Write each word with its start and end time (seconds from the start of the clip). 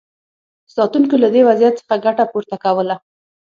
ساتونکو 0.75 1.15
له 1.23 1.27
دې 1.33 1.41
وضعیت 1.49 1.75
څخه 1.79 1.95
ګټه 2.05 2.23
پورته 2.31 2.55
کوله. 2.63 2.95